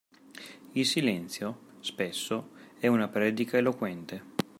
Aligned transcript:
Il 0.71 0.87
silenzio, 0.87 1.75
spesso, 1.81 2.53
è 2.79 2.87
una 2.87 3.07
predica 3.07 3.57
eloquente. 3.57 4.33